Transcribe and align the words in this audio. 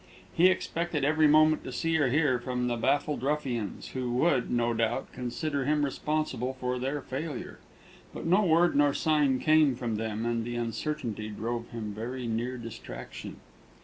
He 0.33 0.47
expected 0.47 1.05
every 1.05 1.27
moment 1.27 1.63
to 1.63 1.71
see 1.71 1.95
or 1.99 2.09
hear 2.09 2.39
from 2.39 2.67
the 2.67 2.75
baffled 2.75 3.21
ruffians, 3.21 3.89
who 3.89 4.11
would, 4.13 4.49
no 4.49 4.73
doubt, 4.73 5.11
consider 5.13 5.65
him 5.65 5.85
responsible 5.85 6.55
for 6.55 6.79
their 6.79 7.01
failure; 7.01 7.59
but 8.11 8.25
no 8.25 8.41
word 8.43 8.75
nor 8.75 8.95
sign 8.95 9.37
came 9.37 9.75
from 9.75 9.97
them, 9.97 10.25
and 10.25 10.43
the 10.43 10.55
uncertainty 10.55 11.29
drove 11.29 11.69
him 11.69 11.93
very 11.93 12.25
near 12.25 12.57
distraction. 12.57 13.35